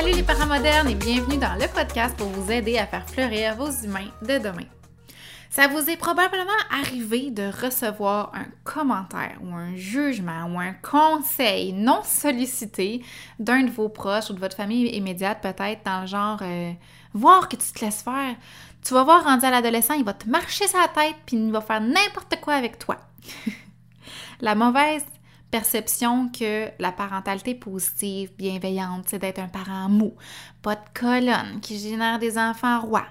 [0.00, 3.54] Salut les parents modernes et bienvenue dans le podcast pour vous aider à faire fleurir
[3.54, 4.64] vos humains de demain.
[5.50, 11.74] Ça vous est probablement arrivé de recevoir un commentaire ou un jugement ou un conseil
[11.74, 13.04] non sollicité
[13.38, 16.72] d'un de vos proches ou de votre famille immédiate, peut-être dans le genre euh,
[17.12, 18.36] voir que tu te laisses faire.
[18.82, 21.60] Tu vas voir rendu à l'adolescent, il va te marcher sa tête puis il va
[21.60, 22.96] faire n'importe quoi avec toi.
[24.40, 25.04] La mauvaise
[25.50, 30.14] perception que la parentalité positive, bienveillante, c'est d'être un parent mou,
[30.62, 33.06] pas de colonne, qui génère des enfants rois.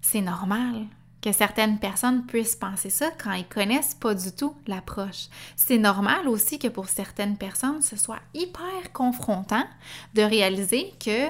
[0.00, 0.86] C'est normal
[1.20, 5.26] que certaines personnes puissent penser ça quand ils connaissent pas du tout l'approche.
[5.56, 9.64] C'est normal aussi que pour certaines personnes, ce soit hyper confrontant
[10.14, 11.28] de réaliser que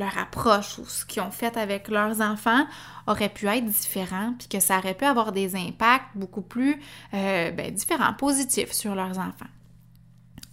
[0.00, 2.66] leur approche ou ce qu'ils ont fait avec leurs enfants
[3.06, 6.80] aurait pu être différent, puis que ça aurait pu avoir des impacts beaucoup plus
[7.14, 9.46] euh, ben, différents, positifs sur leurs enfants.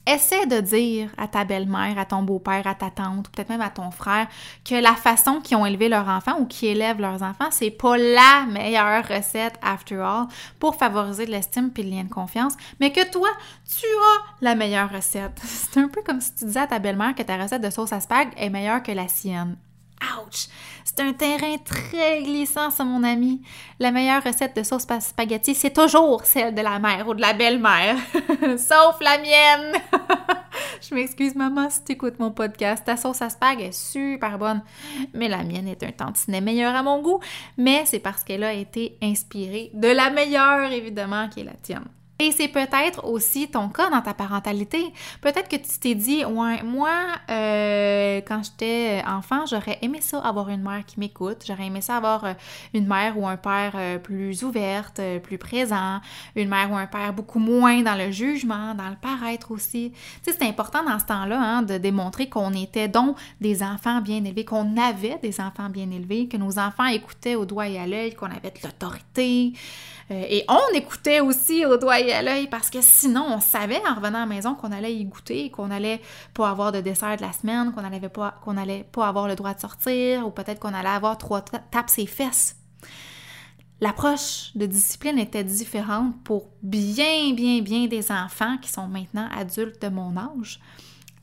[0.10, 3.60] Essaie de dire à ta belle-mère, à ton beau-père, à ta tante, ou peut-être même
[3.60, 4.28] à ton frère,
[4.64, 7.98] que la façon qu'ils ont élevé leurs enfants ou qui élèvent leurs enfants, c'est pas
[7.98, 10.28] la meilleure recette, after all,
[10.60, 13.28] pour favoriser l'estime et le lien de confiance, mais que toi,
[13.68, 15.38] tu as la meilleure recette.
[15.44, 17.92] C'est un peu comme si tu disais à ta belle-mère que ta recette de sauce
[17.92, 19.58] à spag est meilleure que la sienne.
[20.02, 20.48] Ouch!
[20.84, 23.42] C'est un terrain très glissant, ça, mon ami.
[23.80, 27.34] La meilleure recette de sauce spaghetti, c'est toujours celle de la mère ou de la
[27.34, 27.98] belle-mère.
[28.58, 29.82] Sauf la mienne!
[30.82, 32.84] Je m'excuse, maman, si tu écoutes mon podcast.
[32.86, 34.62] Ta sauce à spag est super bonne,
[35.14, 37.20] mais la mienne est un tantinet meilleur à mon goût.
[37.58, 41.86] Mais c'est parce qu'elle a été inspirée de la meilleure, évidemment, qui est la tienne.
[42.20, 44.92] Et c'est peut-être aussi ton cas dans ta parentalité.
[45.22, 46.90] Peut-être que tu t'es dit, ouais, moi,
[47.30, 51.44] euh, quand j'étais enfant, j'aurais aimé ça avoir une mère qui m'écoute.
[51.48, 52.34] J'aurais aimé ça avoir euh,
[52.74, 56.02] une mère ou un père euh, plus ouverte, plus présent,
[56.36, 59.92] une mère ou un père beaucoup moins dans le jugement, dans le paraître aussi.
[60.24, 64.02] Tu sais, c'est important dans ce temps-là hein, de démontrer qu'on était donc des enfants
[64.02, 67.78] bien élevés, qu'on avait des enfants bien élevés, que nos enfants écoutaient au doigt et
[67.78, 69.54] à l'œil, qu'on avait de l'autorité.
[70.10, 73.96] Et on écoutait aussi au doigt et à l'œil parce que sinon, on savait en
[73.96, 76.02] revenant à la maison qu'on allait y goûter, qu'on allait
[76.34, 79.54] pas avoir de dessert de la semaine, qu'on allait pas, allait pas avoir le droit
[79.54, 82.56] de sortir ou peut-être qu'on allait avoir trois tapes ses fesses.
[83.80, 89.82] L'approche de discipline était différente pour bien, bien, bien des enfants qui sont maintenant adultes
[89.82, 90.60] de mon âge,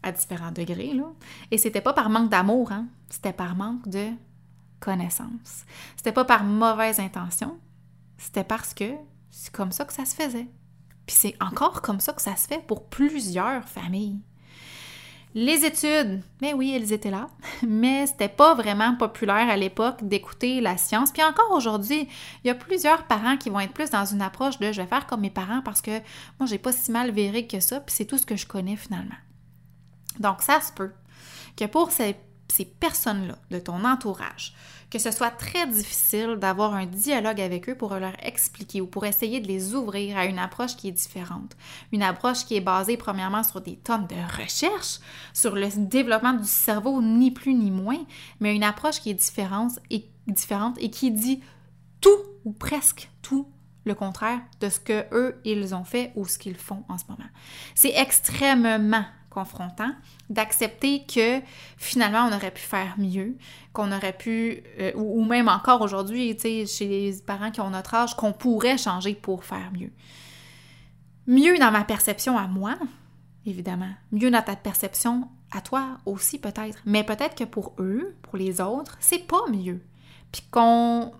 [0.04, 1.10] à différents degrés, là.
[1.50, 2.86] Et c'était pas par manque d'amour, hein?
[3.10, 4.10] C'était par manque de
[4.78, 5.64] connaissance.
[5.96, 7.58] C'était pas par mauvaise intention,
[8.18, 8.92] c'était parce que
[9.30, 10.48] c'est comme ça que ça se faisait.
[11.06, 14.20] Puis c'est encore comme ça que ça se fait pour plusieurs familles.
[15.36, 17.26] Les études, mais oui, elles étaient là,
[17.66, 21.10] mais c'était pas vraiment populaire à l'époque d'écouter la science.
[21.10, 22.08] Puis encore aujourd'hui,
[22.44, 24.86] il y a plusieurs parents qui vont être plus dans une approche de je vais
[24.86, 25.98] faire comme mes parents parce que
[26.38, 28.76] moi j'ai pas si mal véré que ça, puis c'est tout ce que je connais
[28.76, 29.16] finalement.
[30.20, 30.92] Donc ça se peut
[31.56, 32.16] que pour ces,
[32.48, 34.54] ces personnes-là de ton entourage,
[34.90, 39.06] que ce soit très difficile d'avoir un dialogue avec eux pour leur expliquer ou pour
[39.06, 41.56] essayer de les ouvrir à une approche qui est différente.
[41.92, 45.00] Une approche qui est basée premièrement sur des tonnes de recherches,
[45.32, 48.04] sur le développement du cerveau, ni plus ni moins,
[48.40, 51.42] mais une approche qui est différente et, différente et qui dit
[52.00, 53.48] tout ou presque tout
[53.84, 57.04] le contraire de ce que eux ils ont fait ou ce qu'ils font en ce
[57.08, 57.28] moment.
[57.74, 59.90] C'est extrêmement confrontant,
[60.30, 61.40] d'accepter que
[61.76, 63.36] finalement on aurait pu faire mieux,
[63.72, 67.70] qu'on aurait pu, euh, ou, même encore aujourd'hui, tu sais, chez les parents qui ont
[67.70, 69.90] notre âge, qu'on pourrait changer pour faire mieux.
[71.26, 72.76] Mieux dans ma perception à moi,
[73.44, 73.92] évidemment.
[74.12, 76.78] Mieux dans ta perception à toi aussi peut-être.
[76.84, 79.80] Mais peut-être que pour eux, pour les autres, c'est pas mieux.
[80.32, 81.12] Puis qu'on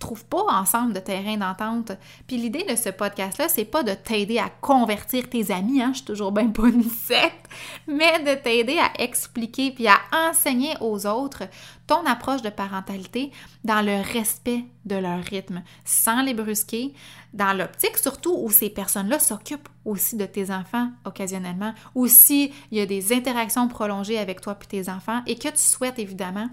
[0.00, 1.92] trouve pas ensemble de terrain d'entente.
[2.26, 5.98] Puis l'idée de ce podcast-là, c'est pas de t'aider à convertir tes amis, hein, je
[5.98, 6.62] suis toujours bien pas
[7.86, 11.44] mais de t'aider à expliquer puis à enseigner aux autres
[11.86, 13.30] ton approche de parentalité
[13.64, 16.94] dans le respect de leur rythme, sans les brusquer,
[17.34, 22.78] dans l'optique surtout où ces personnes-là s'occupent aussi de tes enfants occasionnellement, ou si il
[22.78, 26.48] y a des interactions prolongées avec toi puis tes enfants et que tu souhaites évidemment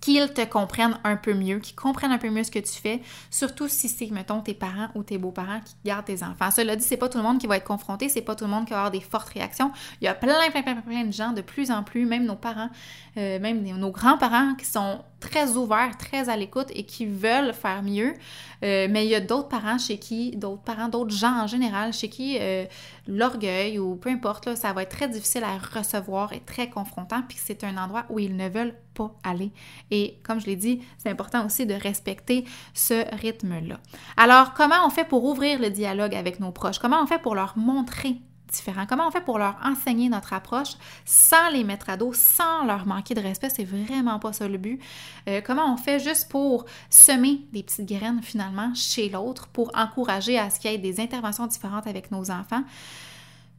[0.00, 3.02] qu'ils te comprennent un peu mieux, qu'ils comprennent un peu mieux ce que tu fais,
[3.30, 6.50] surtout si c'est, mettons, tes parents ou tes beaux-parents qui gardent tes enfants.
[6.50, 8.50] Cela dit, c'est pas tout le monde qui va être confronté, c'est pas tout le
[8.50, 9.72] monde qui va avoir des fortes réactions.
[10.00, 12.36] Il y a plein, plein, plein, plein de gens de plus en plus, même nos
[12.36, 12.70] parents,
[13.16, 17.82] euh, même nos grands-parents qui sont très ouverts, très à l'écoute et qui veulent faire
[17.82, 18.14] mieux.
[18.62, 21.92] Euh, mais il y a d'autres parents chez qui, d'autres parents, d'autres gens en général,
[21.92, 22.64] chez qui euh,
[23.06, 27.22] l'orgueil ou peu importe, là, ça va être très difficile à recevoir et très confrontant,
[27.26, 29.52] puis c'est un endroit où ils ne veulent pas aller.
[29.90, 32.44] Et comme je l'ai dit, c'est important aussi de respecter
[32.74, 33.78] ce rythme-là.
[34.16, 36.78] Alors, comment on fait pour ouvrir le dialogue avec nos proches?
[36.78, 38.16] Comment on fait pour leur montrer
[38.52, 38.86] différent?
[38.88, 40.74] Comment on fait pour leur enseigner notre approche
[41.04, 43.50] sans les mettre à dos, sans leur manquer de respect?
[43.50, 44.80] C'est vraiment pas ça le but.
[45.28, 50.38] Euh, comment on fait juste pour semer des petites graines finalement chez l'autre, pour encourager
[50.38, 52.62] à ce qu'il y ait des interventions différentes avec nos enfants?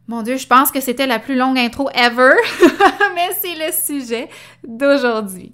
[0.07, 2.33] Mon Dieu, je pense que c'était la plus longue intro ever,
[3.15, 4.29] mais c'est le sujet
[4.67, 5.53] d'aujourd'hui.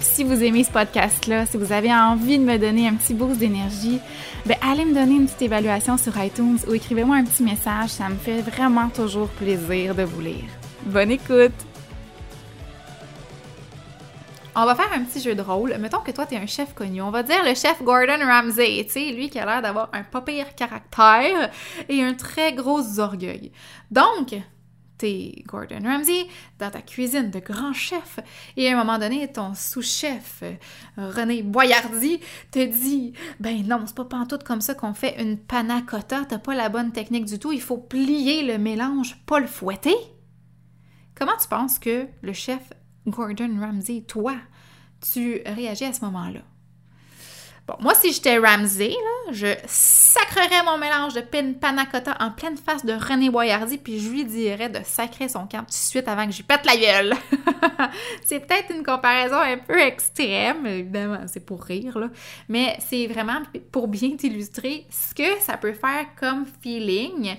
[0.00, 3.38] si vous aimez ce podcast-là, si vous avez envie de me donner un petit boost
[3.38, 4.00] d'énergie,
[4.46, 7.90] ben allez me donner une petite évaluation sur iTunes ou écrivez-moi un petit message.
[7.90, 10.44] Ça me fait vraiment toujours plaisir de vous lire.
[10.86, 11.52] Bonne écoute!
[14.56, 15.74] On va faire un petit jeu de rôle.
[15.80, 17.02] Mettons que toi, tu es un chef connu.
[17.02, 18.84] On va dire le chef Gordon Ramsay.
[18.84, 21.50] Tu sais, lui qui a l'air d'avoir un pas pire caractère
[21.88, 23.50] et un très gros orgueil.
[23.90, 24.36] Donc,
[24.98, 26.26] t'es Gordon Ramsay
[26.58, 28.20] dans ta cuisine de grand chef.
[28.56, 30.42] Et à un moment donné ton sous-chef
[30.96, 32.20] René Boyardi
[32.50, 36.24] te dit ben non c'est pas pantoute comme ça qu'on fait une panna cotta.
[36.28, 37.52] T'as pas la bonne technique du tout.
[37.52, 39.94] Il faut plier le mélange pas le fouetter
[41.14, 42.72] comment tu penses que le chef
[43.06, 44.34] Gordon Ramsay toi
[45.12, 46.40] tu réagis à ce moment-là?
[47.66, 48.94] Bon, moi, si j'étais Ramsey,
[49.30, 51.22] je sacrerais mon mélange de
[51.54, 55.46] panna cotta en pleine face de René Boyardi, puis je lui dirais de sacrer son
[55.46, 57.14] camp tout de suite avant que j'y pète la gueule.
[58.26, 62.08] c'est peut-être une comparaison un peu extrême, évidemment, c'est pour rire, là,
[62.50, 63.40] mais c'est vraiment
[63.72, 67.34] pour bien t'illustrer ce que ça peut faire comme feeling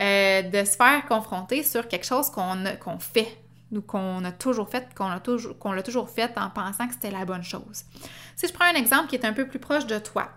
[0.00, 3.41] euh, de se faire confronter sur quelque chose qu'on fait
[3.80, 7.24] qu'on a toujours fait, qu'on a toujours, l'a toujours fait en pensant que c'était la
[7.24, 7.84] bonne chose.
[8.36, 10.30] Si je prends un exemple qui est un peu plus proche de toi,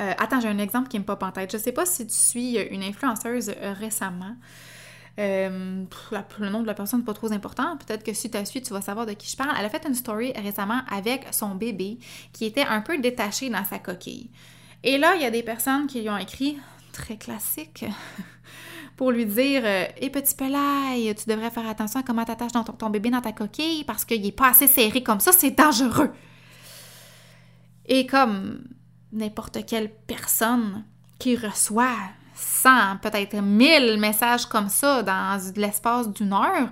[0.00, 1.52] euh, attends, j'ai un exemple qui me pop en tête.
[1.52, 4.36] Je sais pas si tu suis une influenceuse euh, récemment.
[5.18, 5.84] Euh,
[6.38, 7.76] le nom de la personne n'est pas trop important.
[7.76, 9.54] Peut-être que si tu as su, tu vas savoir de qui je parle.
[9.58, 11.98] Elle a fait une story récemment avec son bébé
[12.32, 14.30] qui était un peu détaché dans sa coquille.
[14.82, 16.58] Et là, il y a des personnes qui lui ont écrit,
[16.92, 17.84] très classique,
[18.96, 22.52] pour lui dire Hé euh, petit pelaille, tu devrais faire attention à comment tu attaches
[22.52, 25.50] ton, ton, bébé dans ta coquille parce qu'il n'est pas assez serré comme ça, c'est
[25.50, 26.10] dangereux.
[27.86, 28.64] Et comme
[29.12, 30.84] n'importe quelle personne
[31.18, 31.96] qui reçoit
[32.34, 36.68] 100, peut-être 1000 messages comme ça dans l'espace d'une heure,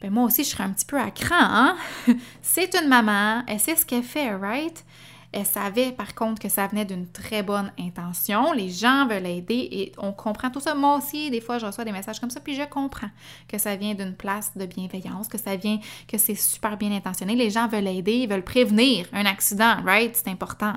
[0.00, 1.76] ben moi aussi je serais un petit peu à cran, hein?
[2.42, 4.84] c'est une maman, elle sait ce qu'elle fait, right?
[5.32, 8.52] Elle savait par contre que ça venait d'une très bonne intention.
[8.52, 10.74] Les gens veulent aider et on comprend tout ça.
[10.74, 13.10] Moi aussi, des fois, je reçois des messages comme ça, puis je comprends
[13.48, 17.34] que ça vient d'une place de bienveillance, que ça vient, que c'est super bien intentionné.
[17.34, 20.14] Les gens veulent aider, ils veulent prévenir un accident, right?
[20.14, 20.74] C'est important.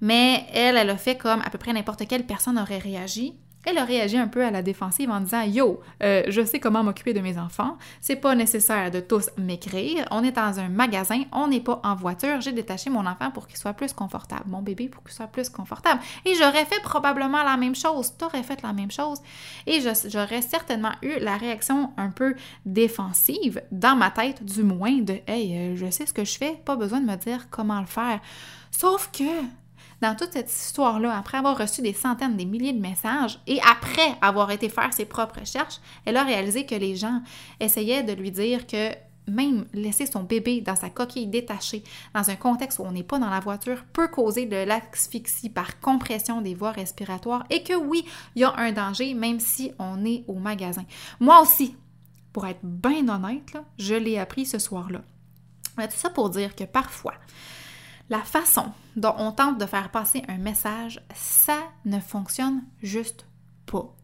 [0.00, 3.34] Mais elle, elle a fait comme à peu près n'importe quelle personne aurait réagi
[3.68, 6.82] elle a réagi un peu à la défensive en disant Yo, euh, je sais comment
[6.82, 11.22] m'occuper de mes enfants, c'est pas nécessaire de tous m'écrire, on est dans un magasin,
[11.32, 14.62] on n'est pas en voiture, j'ai détaché mon enfant pour qu'il soit plus confortable, mon
[14.62, 16.00] bébé pour qu'il soit plus confortable.
[16.24, 19.18] Et j'aurais fait probablement la même chose, t'aurais fait la même chose,
[19.66, 22.34] et j'aurais certainement eu la réaction un peu
[22.64, 26.52] défensive, dans ma tête du moins, de Hey, euh, je sais ce que je fais,
[26.64, 28.20] pas besoin de me dire comment le faire.
[28.70, 29.24] Sauf que
[30.00, 34.16] dans toute cette histoire-là, après avoir reçu des centaines, des milliers de messages et après
[34.20, 37.20] avoir été faire ses propres recherches, elle a réalisé que les gens
[37.58, 38.92] essayaient de lui dire que
[39.26, 43.18] même laisser son bébé dans sa coquille détachée dans un contexte où on n'est pas
[43.18, 48.06] dans la voiture peut causer de l'asphyxie par compression des voies respiratoires et que oui,
[48.34, 50.84] il y a un danger même si on est au magasin.
[51.20, 51.76] Moi aussi,
[52.32, 55.02] pour être bien honnête, je l'ai appris ce soir-là.
[55.76, 57.14] Tout ça pour dire que parfois,
[58.10, 63.26] La façon dont on tente de faire passer un message, ça ne fonctionne juste
[63.66, 63.94] pas.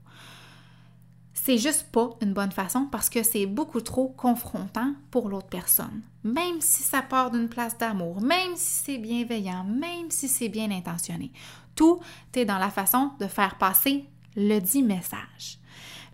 [1.33, 6.03] C'est juste pas une bonne façon parce que c'est beaucoup trop confrontant pour l'autre personne.
[6.23, 10.71] Même si ça part d'une place d'amour, même si c'est bienveillant, même si c'est bien
[10.71, 11.33] intentionné.
[11.75, 12.01] Tout
[12.35, 15.59] est dans la façon de faire passer le dit message.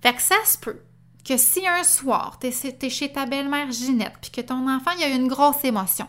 [0.02, 0.80] Fait que ça se peut
[1.24, 5.04] que si un soir, tu es, chez ta belle-mère Ginette, puis que ton enfant, il
[5.04, 6.08] a une grosse émotion,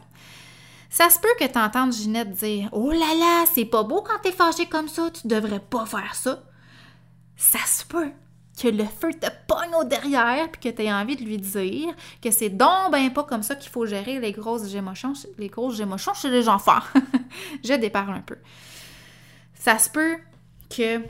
[0.92, 4.20] ça se peut que tu entendes Ginette dire Oh là là, c'est pas beau quand
[4.22, 6.44] t'es fâché comme ça, tu devrais pas faire ça.
[7.38, 8.12] Ça se peut
[8.62, 12.30] que le feu te pogne au derrière puis que tu envie de lui dire que
[12.30, 16.14] c'est donc ben pas comme ça qu'il faut gérer les grosses émotions, les grosses émotions
[16.14, 16.82] chez les enfants.
[17.64, 18.38] Je déparle un peu.
[19.54, 20.18] Ça se peut
[20.70, 21.02] que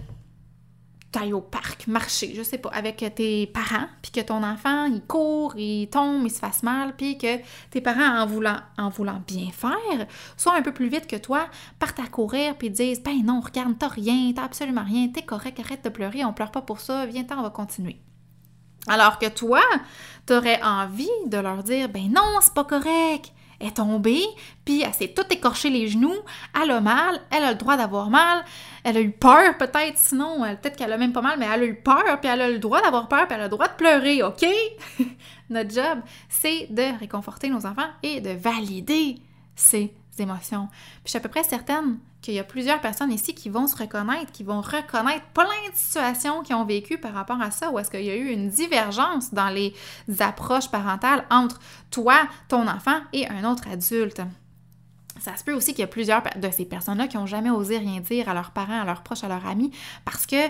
[1.12, 5.02] tu au parc, marcher, je sais pas, avec tes parents, puis que ton enfant, il
[5.02, 7.38] court, il tombe, il se fasse mal, puis que
[7.70, 11.48] tes parents, en voulant, en voulant bien faire, soient un peu plus vite que toi,
[11.80, 15.60] partent à courir, puis disent Ben non, regarde, t'as rien, t'as absolument rien, t'es correct,
[15.60, 18.02] arrête de pleurer, on pleure pas pour ça, viens-t'en, on va continuer.
[18.88, 19.62] Alors que toi,
[20.26, 24.24] t'aurais envie de leur dire Ben non, c'est pas correct, est tombée,
[24.66, 26.16] puis elle s'est tout écorché les genoux,
[26.62, 28.44] elle a mal, elle a le droit d'avoir mal,
[28.84, 31.66] elle a eu peur peut-être, sinon, peut-être qu'elle a même pas mal, mais elle a
[31.66, 33.74] eu peur, puis elle a le droit d'avoir peur, puis elle a le droit de
[33.74, 34.46] pleurer, OK?
[35.50, 36.00] Notre job,
[36.30, 39.16] c'est de réconforter nos enfants et de valider
[39.56, 40.68] ces émotions.
[40.68, 43.68] Puis je suis à peu près certaine qu'il y a plusieurs personnes ici qui vont
[43.68, 47.72] se reconnaître, qui vont reconnaître plein de situations qu'ils ont vécues par rapport à ça,
[47.72, 49.74] où est-ce qu'il y a eu une divergence dans les
[50.20, 51.60] approches parentales entre
[51.90, 54.22] toi, ton enfant et un autre adulte?
[55.20, 57.78] Ça se peut aussi qu'il y a plusieurs de ces personnes-là qui n'ont jamais osé
[57.78, 59.72] rien dire à leurs parents, à leurs proches, à leurs amis,
[60.06, 60.48] parce que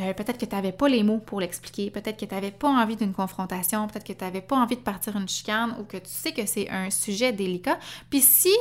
[0.00, 2.68] euh, peut-être que tu n'avais pas les mots pour l'expliquer, peut-être que tu n'avais pas
[2.68, 5.96] envie d'une confrontation, peut-être que tu n'avais pas envie de partir une chicane ou que
[5.96, 7.78] tu sais que c'est un sujet délicat.
[8.08, 8.54] Puis si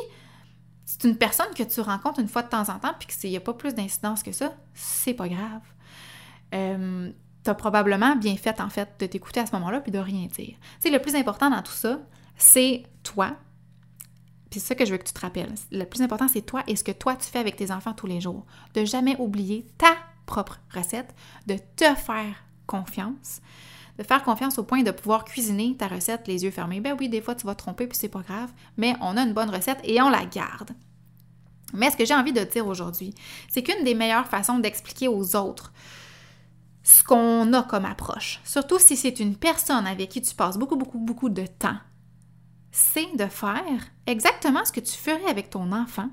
[0.86, 3.38] c'est une personne que tu rencontres une fois de temps en temps, puis qu'il n'y
[3.38, 5.62] a pas plus d'incidence que ça, c'est pas grave.
[6.54, 7.12] Euh,
[7.44, 10.28] tu as probablement bien fait, en fait, de t'écouter à ce moment-là, puis de rien
[10.28, 10.56] dire.
[10.82, 12.00] Tu le plus important dans tout ça,
[12.38, 13.36] c'est toi.
[14.50, 15.54] Puis c'est ça que je veux que tu te rappelles.
[15.72, 18.08] Le plus important, c'est toi et ce que toi, tu fais avec tes enfants tous
[18.08, 18.46] les jours.
[18.76, 21.14] De jamais oublier ta propre recette,
[21.48, 22.36] de te faire
[22.68, 23.42] confiance,
[23.98, 26.82] de faire confiance au point de pouvoir cuisiner ta recette les yeux fermés.
[26.82, 29.22] Ben oui, des fois tu vas te tromper puis c'est pas grave, mais on a
[29.22, 30.72] une bonne recette et on la garde.
[31.74, 33.14] Mais ce que j'ai envie de dire aujourd'hui,
[33.50, 35.74] c'est qu'une des meilleures façons d'expliquer aux autres
[36.84, 40.76] ce qu'on a comme approche, surtout si c'est une personne avec qui tu passes beaucoup,
[40.76, 41.78] beaucoup, beaucoup de temps,
[42.72, 43.64] c'est de faire
[44.06, 46.10] exactement ce que tu ferais avec ton enfant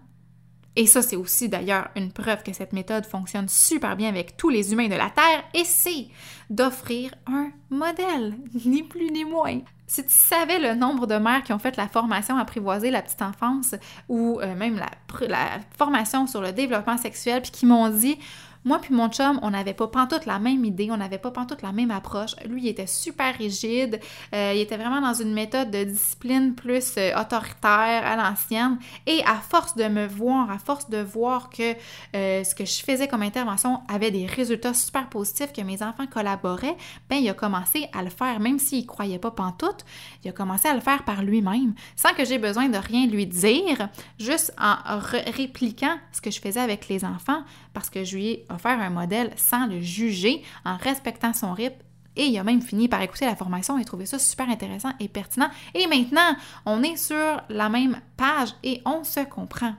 [0.76, 4.50] et ça, c'est aussi d'ailleurs une preuve que cette méthode fonctionne super bien avec tous
[4.50, 6.06] les humains de la Terre, et c'est
[6.48, 8.34] d'offrir un modèle,
[8.64, 9.60] ni plus ni moins.
[9.86, 13.22] Si tu savais le nombre de mères qui ont fait la formation apprivoiser la petite
[13.22, 13.74] enfance
[14.08, 14.88] ou euh, même la,
[15.26, 18.16] la, formation sur le développement sexuel, puis qui m'ont dit
[18.64, 21.62] moi puis mon chum, on n'avait pas pantoute la même idée, on n'avait pas pantoute
[21.62, 22.36] la même approche.
[22.46, 24.00] Lui, il était super rigide,
[24.34, 28.78] euh, il était vraiment dans une méthode de discipline plus euh, autoritaire à l'ancienne.
[29.06, 31.74] Et à force de me voir, à force de voir que
[32.14, 36.06] euh, ce que je faisais comme intervention avait des résultats super positifs, que mes enfants
[36.06, 36.76] collaboraient,
[37.08, 39.84] ben il a commencé à le faire, même s'il croyait pas pantoute,
[40.22, 43.26] il a commencé à le faire par lui-même, sans que j'ai besoin de rien lui
[43.26, 43.88] dire,
[44.18, 48.46] juste en répliquant ce que je faisais avec les enfants, parce que je lui ai
[48.58, 51.76] faire un modèle sans le juger, en respectant son rythme.
[52.16, 55.08] Et il a même fini par écouter la formation et trouver ça super intéressant et
[55.08, 55.48] pertinent.
[55.74, 59.74] Et maintenant, on est sur la même page et on se comprend.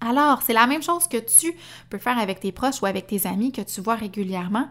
[0.00, 1.54] Alors, c'est la même chose que tu
[1.90, 4.68] peux faire avec tes proches ou avec tes amis que tu vois régulièrement.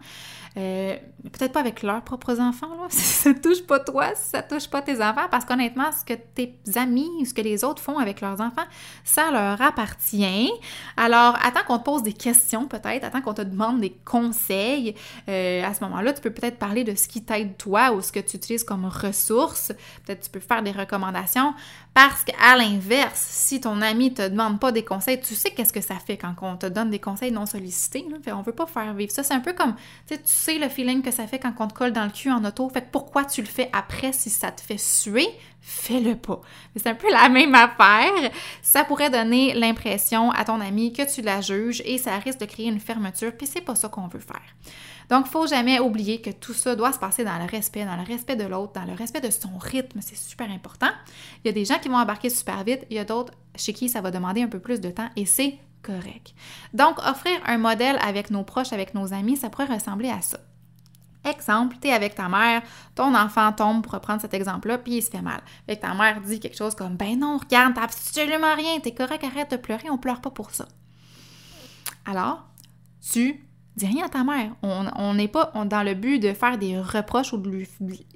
[0.56, 4.68] Euh, peut-être pas avec leurs propres enfants, si ça touche pas toi, si ça touche
[4.68, 8.20] pas tes enfants, parce qu'honnêtement, ce que tes amis, ce que les autres font avec
[8.20, 8.64] leurs enfants,
[9.04, 10.50] ça leur appartient.
[10.96, 14.94] Alors, attends qu'on te pose des questions, peut-être, attends qu'on te demande des conseils.
[15.28, 18.10] Euh, à ce moment-là, tu peux peut-être parler de ce qui t'aide toi ou ce
[18.10, 19.72] que tu utilises comme ressource.
[20.04, 21.54] Peut-être tu peux faire des recommandations.
[21.92, 25.80] Parce qu'à l'inverse, si ton ami te demande pas des conseils, tu sais qu'est-ce que
[25.80, 28.06] ça fait quand on te donne des conseils non sollicités.
[28.28, 29.24] On veut pas faire vivre ça.
[29.24, 29.74] C'est un peu comme,
[30.06, 32.30] tu sais, sais le feeling que ça fait quand on te colle dans le cul
[32.30, 32.68] en auto.
[32.70, 35.28] Fait pourquoi tu le fais après si ça te fait suer?
[35.60, 36.40] Fais-le pas.
[36.74, 38.30] C'est un peu la même affaire.
[38.62, 42.46] Ça pourrait donner l'impression à ton ami que tu la juges et ça risque de
[42.46, 44.40] créer une fermeture, puis c'est pas ça qu'on veut faire.
[45.10, 48.04] Donc, faut jamais oublier que tout ça doit se passer dans le respect, dans le
[48.04, 50.00] respect de l'autre, dans le respect de son rythme.
[50.00, 50.90] C'est super important.
[51.44, 53.72] Il y a des gens qui vont embarquer super vite, il y a d'autres chez
[53.72, 56.34] qui ça va demander un peu plus de temps et c'est correct.
[56.74, 60.38] Donc, offrir un modèle avec nos proches, avec nos amis, ça pourrait ressembler à ça.
[61.24, 62.62] Exemple, tu es avec ta mère,
[62.94, 65.42] ton enfant tombe, pour reprendre cet exemple-là, puis il se fait mal.
[65.66, 69.22] Fait ta mère dit quelque chose comme Ben non, regarde, t'as absolument rien, t'es correct,
[69.24, 70.66] arrête de pleurer, on pleure pas pour ça.
[72.06, 72.46] Alors,
[73.12, 73.44] tu
[73.76, 74.52] dis rien à ta mère.
[74.62, 77.50] On n'est pas dans le but de faire des reproches ou de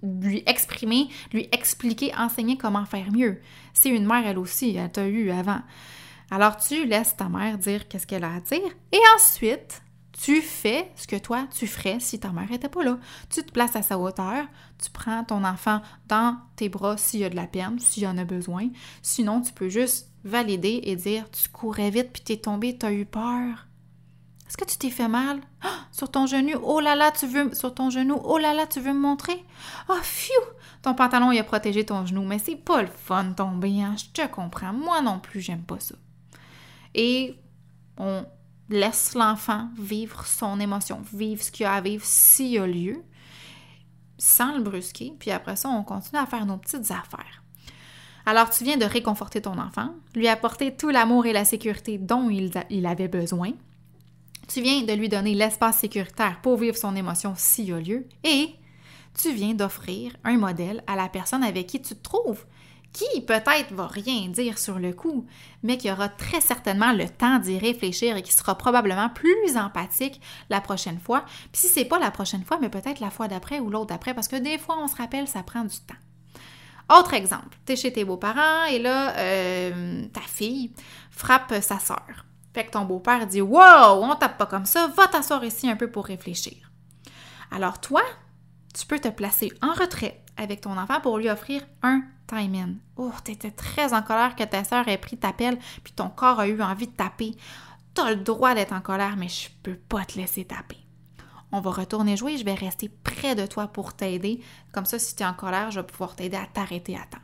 [0.03, 3.41] lui, exprimer, lui expliquer, enseigner comment faire mieux.
[3.73, 5.61] C'est une mère, elle aussi, elle t'a eu avant.
[6.31, 10.93] Alors, tu laisses ta mère dire qu'est-ce qu'elle a à dire et ensuite, tu fais
[10.97, 12.99] ce que toi, tu ferais si ta mère n'était pas là.
[13.31, 14.47] Tu te places à sa hauteur,
[14.83, 18.07] tu prends ton enfant dans tes bras s'il y a de la peine, s'il y
[18.07, 18.69] en a besoin.
[19.03, 23.05] Sinon, tu peux juste valider et dire tu courais vite puis t'es tombé, t'as eu
[23.05, 23.67] peur.
[24.47, 25.41] Est-ce que tu t'es fait mal?
[25.63, 28.79] Ah, sur ton genou, oh là là, tu veux sur ton genou, oh là tu
[28.79, 29.45] veux me montrer?
[29.89, 30.33] Oh fiou!
[30.83, 33.97] Ton pantalon il a protégé ton genou, mais c'est pas le fun de tomber, hein?
[33.97, 34.73] Je te comprends.
[34.73, 35.97] Moi non plus, j'aime pas ça.
[36.95, 37.37] Et
[37.99, 38.25] on
[38.71, 43.03] laisse l'enfant vivre son émotion, vivre ce qu'il a à vivre s'il y a lieu,
[44.19, 47.43] sans le brusquer, puis après ça, on continue à faire nos petites affaires.
[48.27, 52.31] Alors, tu viens de réconforter ton enfant, lui apporter tout l'amour et la sécurité dont
[52.31, 53.53] il, il avait besoin.
[54.49, 58.07] Tu viens de lui donner l'espace sécuritaire pour vivre son émotion s'il y a lieu.
[58.23, 58.55] Et
[59.21, 62.45] tu viens d'offrir un modèle à la personne avec qui tu te trouves
[62.95, 65.27] qui peut-être va rien dire sur le coup,
[65.65, 70.21] mais qui aura très certainement le temps d'y réfléchir et qui sera probablement plus empathique
[70.49, 71.25] la prochaine fois.
[71.53, 74.15] Puis si c'est pas la prochaine fois, mais peut-être la fois d'après ou l'autre d'après,
[74.15, 75.95] parce que des fois, on se rappelle, ça prend du temps.
[76.97, 80.73] Autre exemple, tu es chez tes beaux-parents et là, euh, ta fille
[81.11, 82.27] frappe sa sœur.
[82.55, 85.77] Fait que ton beau-père dit Wow, on tape pas comme ça, va t'asseoir ici un
[85.77, 86.71] peu pour réfléchir.
[87.51, 88.03] Alors toi,
[88.73, 92.75] tu peux te placer en retrait avec ton enfant pour lui offrir un time in.
[92.97, 96.41] Oh, t'étais très en colère que ta soeur ait pris ta pelle, puis ton corps
[96.41, 97.37] a eu envie de taper.
[97.95, 100.79] T'as le droit d'être en colère, mais je peux pas te laisser taper.
[101.53, 104.41] On va retourner jouer, je vais rester près de toi pour t'aider.
[104.73, 107.19] Comme ça, si tu es en colère, je vais pouvoir t'aider à t'arrêter à temps.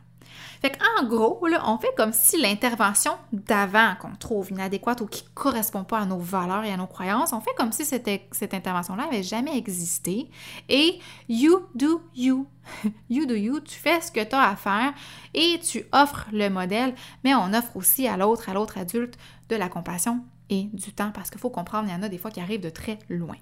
[0.61, 5.29] Fait qu'en gros, on fait comme si l'intervention d'avant qu'on trouve inadéquate ou qui ne
[5.29, 8.53] correspond pas à nos valeurs et à nos croyances, on fait comme si cette, cette
[8.53, 10.29] intervention-là n'avait jamais existé.
[10.69, 12.47] Et you do you.
[13.09, 14.93] You do you, tu fais ce que tu as à faire
[15.33, 19.17] et tu offres le modèle, mais on offre aussi à l'autre, à l'autre adulte,
[19.49, 22.17] de la compassion et du temps parce qu'il faut comprendre, il y en a des
[22.17, 23.35] fois qui arrivent de très loin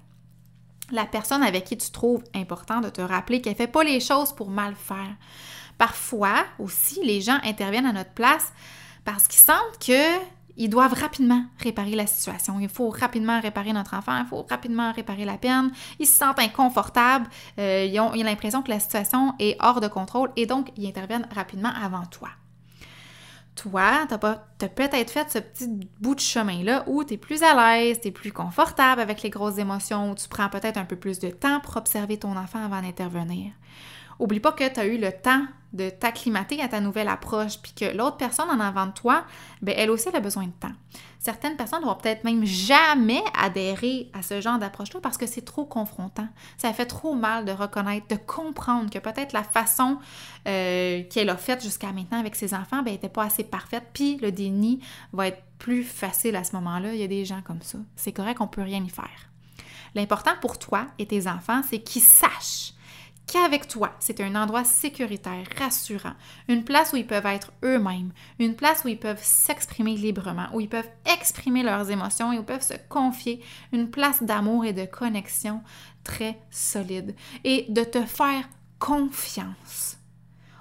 [0.92, 4.00] la personne avec qui tu trouves important de te rappeler qu'elle ne fait pas les
[4.00, 5.14] choses pour mal faire.
[5.78, 8.52] Parfois aussi, les gens interviennent à notre place
[9.04, 12.60] parce qu'ils sentent qu'ils doivent rapidement réparer la situation.
[12.60, 15.70] Il faut rapidement réparer notre enfant, il faut rapidement réparer la peine.
[15.98, 17.26] Ils se sentent inconfortables,
[17.58, 21.28] euh, ils ont l'impression que la situation est hors de contrôle et donc ils interviennent
[21.34, 22.28] rapidement avant toi.
[23.62, 25.68] Toi, tu as, peut-être fait ce petit
[26.00, 29.28] bout de chemin-là où tu es plus à l'aise, tu es plus confortable avec les
[29.28, 32.64] grosses émotions, où tu prends peut-être un peu plus de temps pour observer ton enfant
[32.64, 33.52] avant d'intervenir.
[34.20, 37.72] Oublie pas que tu as eu le temps de t'acclimater à ta nouvelle approche, puis
[37.72, 39.24] que l'autre personne en avant de toi,
[39.62, 40.72] ben elle aussi elle a besoin de temps.
[41.20, 45.64] Certaines personnes vont peut-être même jamais adhérer à ce genre d'approche-là parce que c'est trop
[45.64, 46.26] confrontant.
[46.56, 49.98] Ça fait trop mal de reconnaître, de comprendre que peut-être la façon
[50.48, 54.16] euh, qu'elle a faite jusqu'à maintenant avec ses enfants n'était ben, pas assez parfaite, puis
[54.16, 54.80] le déni
[55.12, 56.94] va être plus facile à ce moment-là.
[56.94, 57.78] Il y a des gens comme ça.
[57.96, 59.28] C'est correct, on peut rien y faire.
[59.94, 62.72] L'important pour toi et tes enfants, c'est qu'ils sachent
[63.26, 66.14] qu'avec toi, c'est un endroit sécuritaire, rassurant,
[66.48, 70.60] une place où ils peuvent être eux-mêmes, une place où ils peuvent s'exprimer librement, où
[70.60, 74.72] ils peuvent exprimer leurs émotions et où ils peuvent se confier, une place d'amour et
[74.72, 75.62] de connexion
[76.04, 79.98] très solide et de te faire confiance.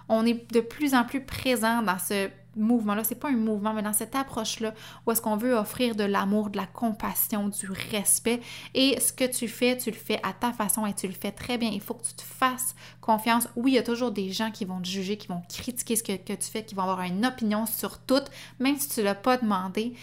[0.08, 3.82] On est de plus en plus présent dans ce mouvement-là, c'est pas un mouvement, mais
[3.82, 4.74] dans cette approche-là,
[5.06, 8.42] où est-ce qu'on veut offrir de l'amour, de la compassion, du respect.
[8.74, 11.32] Et ce que tu fais, tu le fais à ta façon et tu le fais
[11.32, 11.70] très bien.
[11.72, 13.48] Il faut que tu te fasses confiance.
[13.56, 16.04] Oui, il y a toujours des gens qui vont te juger, qui vont critiquer ce
[16.04, 18.24] que, tu fais, qui vont avoir une opinion sur tout,
[18.60, 19.94] même si tu ne l'as pas demandé.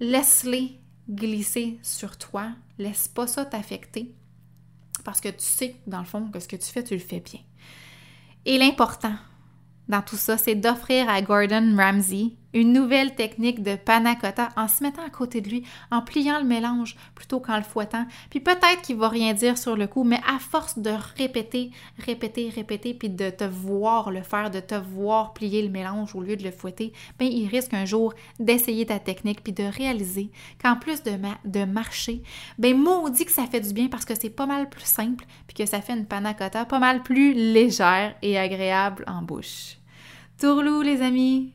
[0.00, 0.78] Laisse-les
[1.08, 2.48] glisser sur toi.
[2.78, 4.14] Laisse pas ça t'affecter.
[5.04, 7.20] Parce que tu sais, dans le fond, que ce que tu fais, tu le fais
[7.20, 7.40] bien.
[8.44, 9.14] Et l'important,
[9.88, 14.68] dans tout ça, c'est d'offrir à Gordon Ramsay une nouvelle technique de panna cotta en
[14.68, 18.06] se mettant à côté de lui, en pliant le mélange plutôt qu'en le fouettant.
[18.30, 22.48] Puis peut-être qu'il va rien dire sur le coup, mais à force de répéter, répéter,
[22.48, 26.36] répéter, puis de te voir le faire, de te voir plier le mélange au lieu
[26.36, 30.30] de le fouetter, ben il risque un jour d'essayer ta technique puis de réaliser
[30.62, 31.12] qu'en plus de,
[31.44, 32.22] de marcher,
[32.58, 35.56] ben maudit que ça fait du bien parce que c'est pas mal plus simple puis
[35.56, 39.76] que ça fait une panna cotta pas mal plus légère et agréable en bouche.
[40.38, 41.52] Tourlou les amis,